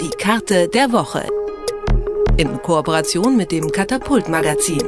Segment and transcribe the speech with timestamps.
[0.00, 1.26] Die Karte der Woche.
[2.36, 4.82] In Kooperation mit dem Katapult Magazin,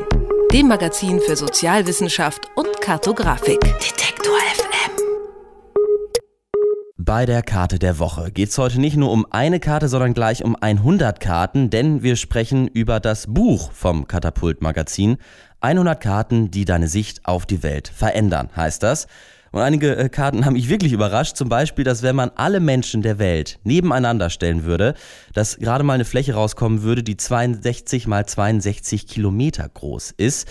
[0.53, 3.61] dem Magazin für Sozialwissenschaft und Kartografik.
[3.61, 4.93] Detektor FM.
[6.97, 10.45] Bei der Karte der Woche geht es heute nicht nur um eine Karte, sondern gleich
[10.45, 15.19] um 100 Karten, denn wir sprechen über das Buch vom Katapult Magazin.
[15.61, 19.07] 100 Karten, die deine Sicht auf die Welt verändern, heißt das.
[19.59, 21.37] Und einige äh, Karten haben mich wirklich überrascht.
[21.37, 24.95] Zum Beispiel, dass wenn man alle Menschen der Welt nebeneinander stellen würde,
[25.35, 30.47] dass gerade mal eine Fläche rauskommen würde, die 62 mal 62 Kilometer groß ist.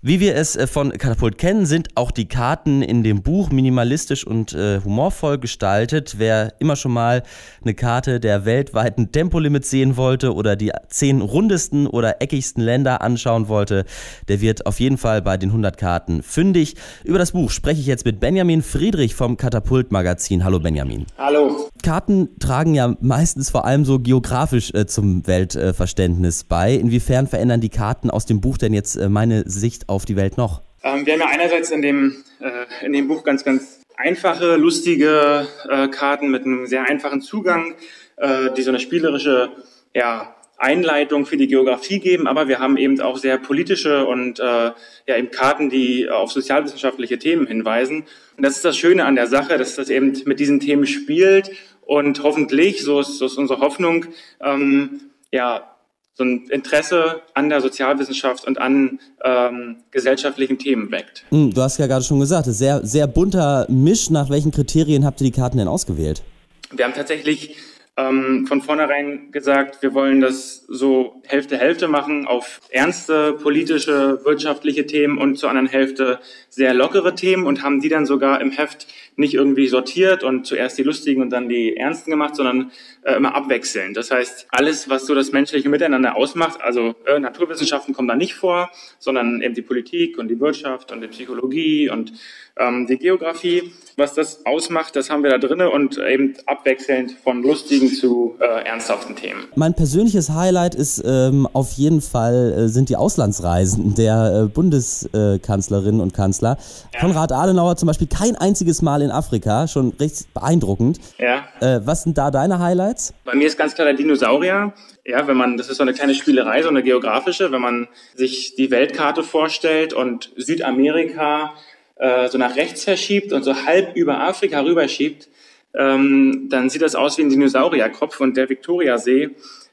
[0.00, 4.24] Wie wir es äh, von Katapult kennen, sind auch die Karten in dem Buch minimalistisch
[4.24, 6.14] und äh, humorvoll gestaltet.
[6.18, 7.24] Wer immer schon mal
[7.62, 13.48] eine Karte der weltweiten Tempolimits sehen wollte oder die zehn rundesten oder eckigsten Länder anschauen
[13.48, 13.86] wollte,
[14.28, 16.76] der wird auf jeden Fall bei den 100 Karten fündig.
[17.02, 20.44] Über das Buch spreche ich jetzt mit Benjamin Friedrich vom Katapult Magazin.
[20.44, 21.06] Hallo Benjamin.
[21.16, 21.70] Hallo.
[21.82, 26.74] Karten tragen ja meistens vor allem so geografisch äh, zum Weltverständnis bei.
[26.74, 30.36] Inwiefern verändern die Karten aus dem Buch denn jetzt äh, meine Sicht auf die Welt
[30.36, 30.60] noch?
[30.82, 35.46] Ähm, wir haben ja einerseits in dem, äh, in dem Buch ganz, ganz einfache, lustige
[35.70, 37.74] äh, Karten mit einem sehr einfachen Zugang,
[38.16, 39.50] äh, die so eine spielerische
[39.94, 44.70] ja, Einleitung für die Geografie geben, aber wir haben eben auch sehr politische und äh,
[45.06, 48.04] ja eben Karten, die auf sozialwissenschaftliche Themen hinweisen.
[48.36, 51.50] Und das ist das Schöne an der Sache, dass das eben mit diesen Themen spielt
[51.82, 54.06] und hoffentlich, so ist, so ist unsere Hoffnung,
[54.40, 55.00] ähm,
[55.32, 55.68] ja
[56.14, 61.24] so ein Interesse an der Sozialwissenschaft und an ähm, gesellschaftlichen Themen weckt.
[61.30, 64.10] Hm, du hast ja gerade schon gesagt, sehr, sehr bunter Misch.
[64.10, 66.22] Nach welchen Kriterien habt ihr die Karten denn ausgewählt?
[66.70, 67.56] Wir haben tatsächlich
[67.96, 74.86] ähm, von vornherein gesagt, wir wollen das so Hälfte Hälfte machen auf ernste politische, wirtschaftliche
[74.86, 78.86] Themen und zur anderen Hälfte sehr lockere Themen und haben die dann sogar im Heft
[79.16, 82.70] nicht irgendwie sortiert und zuerst die lustigen und dann die ernsten gemacht, sondern
[83.02, 83.96] äh, immer abwechselnd.
[83.96, 88.34] Das heißt, alles, was so das menschliche Miteinander ausmacht, also äh, Naturwissenschaften kommen da nicht
[88.34, 92.12] vor, sondern eben die Politik und die Wirtschaft und die Psychologie und
[92.58, 93.72] ähm, die Geografie.
[93.96, 98.66] Was das ausmacht, das haben wir da drinne und eben abwechselnd von lustigen zu äh,
[98.66, 99.44] ernsthaften Themen.
[99.54, 106.00] Mein persönliches Highlight ist ähm, auf jeden Fall äh, sind die Auslandsreisen der äh, Bundeskanzlerinnen
[106.00, 106.56] und Kanzler.
[106.94, 107.00] Ja.
[107.00, 111.00] Konrad Adenauer zum Beispiel kein einziges Mal in Afrika, schon recht beeindruckend.
[111.18, 111.44] Ja.
[111.60, 113.14] Äh, was sind da deine Highlights?
[113.24, 114.72] Bei mir ist ganz klar der Dinosaurier.
[115.04, 118.54] Ja, wenn man, das ist so eine kleine Spielerei, so eine geografische, wenn man sich
[118.54, 121.54] die Weltkarte vorstellt und Südamerika
[121.96, 125.28] äh, so nach rechts verschiebt und so halb über Afrika rüberschiebt,
[125.74, 129.30] ähm, dann sieht das aus wie ein Dinosaurierkopf und der Viktoriasee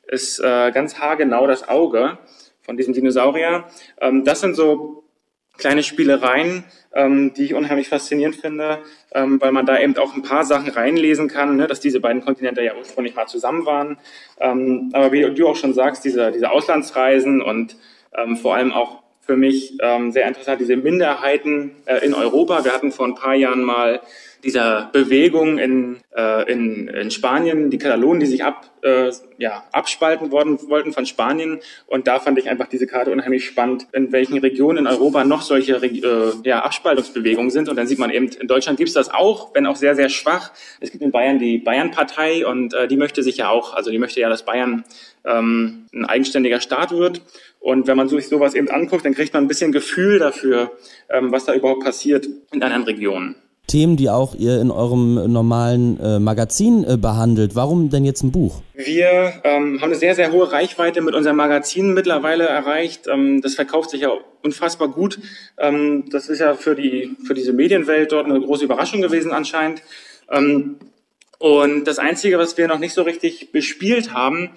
[0.08, 2.18] ist äh, ganz haargenau das Auge
[2.62, 3.66] von diesem Dinosaurier.
[4.02, 5.04] Ähm, das sind so
[5.60, 8.80] kleine Spielereien, ähm, die ich unheimlich faszinierend finde,
[9.14, 12.24] ähm, weil man da eben auch ein paar Sachen reinlesen kann, ne, dass diese beiden
[12.24, 13.98] Kontinente ja ursprünglich mal zusammen waren.
[14.40, 17.76] Ähm, aber wie du auch schon sagst, diese, diese Auslandsreisen und
[18.18, 22.66] ähm, vor allem auch für mich ähm, sehr interessant, diese Minderheiten äh, in Europa.
[22.66, 24.02] Wir hatten vor ein paar Jahren mal
[24.44, 30.32] dieser Bewegung in, äh, in, in Spanien, die Katalonen, die sich ab, äh, ja, abspalten
[30.32, 31.60] worden, wollten von Spanien.
[31.86, 35.44] Und da fand ich einfach diese Karte unheimlich spannend, in welchen Regionen in Europa noch
[35.44, 37.70] solche äh, ja, Abspaltungsbewegungen sind.
[37.70, 40.10] Und dann sieht man eben, in Deutschland gibt es das auch, wenn auch sehr, sehr
[40.10, 40.52] schwach.
[40.80, 44.00] Es gibt in Bayern die Bayern-Partei und äh, die möchte sich ja auch, also die
[44.00, 44.86] möchte ja, dass Bayern
[45.26, 47.22] ähm, ein eigenständiger Staat wird.
[47.60, 50.72] Und wenn man sich sowas eben anguckt, dann kriegt man ein bisschen Gefühl dafür,
[51.10, 53.36] ähm, was da überhaupt passiert in anderen Regionen.
[53.70, 57.56] Themen, die auch ihr in eurem normalen äh, Magazin äh, behandelt.
[57.56, 58.62] Warum denn jetzt ein Buch?
[58.74, 63.08] Wir ähm, haben eine sehr, sehr hohe Reichweite mit unserem Magazin mittlerweile erreicht.
[63.08, 64.10] Ähm, das verkauft sich ja
[64.44, 65.20] unfassbar gut.
[65.58, 69.84] Ähm, das ist ja für, die, für diese Medienwelt dort eine große Überraschung gewesen anscheinend.
[70.32, 70.78] Ähm,
[71.38, 74.50] und das Einzige, was wir noch nicht so richtig bespielt haben,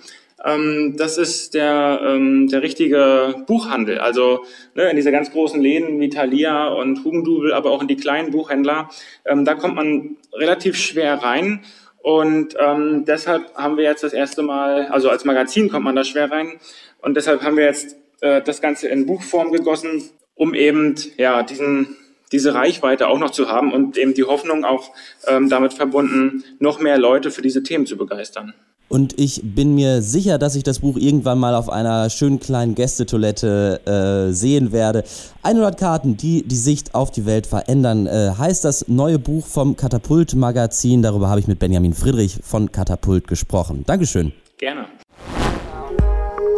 [0.45, 3.99] ähm, das ist der, ähm, der richtige Buchhandel.
[3.99, 4.45] Also
[4.75, 8.31] ne, in diese ganz großen Läden wie Thalia und Hugendubel, aber auch in die kleinen
[8.31, 8.89] Buchhändler,
[9.25, 11.61] ähm, da kommt man relativ schwer rein.
[12.03, 16.03] Und ähm, deshalb haben wir jetzt das erste Mal, also als Magazin kommt man da
[16.03, 16.59] schwer rein.
[17.01, 20.03] Und deshalb haben wir jetzt äh, das Ganze in Buchform gegossen,
[20.35, 21.97] um eben ja diesen
[22.33, 24.91] diese Reichweite auch noch zu haben und eben die Hoffnung auch
[25.27, 28.55] ähm, damit verbunden, noch mehr Leute für diese Themen zu begeistern.
[28.93, 32.75] Und ich bin mir sicher, dass ich das Buch irgendwann mal auf einer schönen kleinen
[32.75, 35.05] Gästetoilette äh, sehen werde.
[35.43, 39.77] 100 Karten, die die Sicht auf die Welt verändern, äh, heißt das neue Buch vom
[39.77, 41.01] Katapult Magazin.
[41.01, 43.85] Darüber habe ich mit Benjamin Friedrich von Katapult gesprochen.
[43.87, 44.35] Dankeschön.
[44.59, 44.85] Gerne.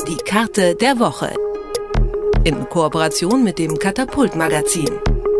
[0.08, 1.30] Die Karte der Woche.
[2.42, 4.90] In Kooperation mit dem Katapult Magazin,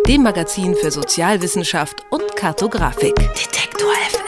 [0.06, 3.17] dem Magazin für Sozialwissenschaft und Kartografik.
[3.17, 4.24] Detektor FM.